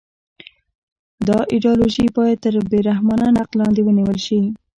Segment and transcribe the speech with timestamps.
[1.27, 4.39] دا ایدیالوژي باید تر بې رحمانه نقد لاندې ونیول شي